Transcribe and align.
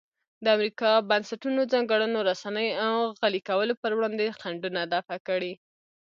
د 0.43 0.45
امریکا 0.55 0.91
بنسټونو 1.09 1.61
ځانګړنو 1.73 2.19
رسنیو 2.29 2.95
غلي 3.19 3.41
کولو 3.49 3.73
پر 3.81 3.91
وړاندې 3.95 4.35
خنډونه 4.39 4.81
دفع 4.93 5.17
کړي. 5.27 5.53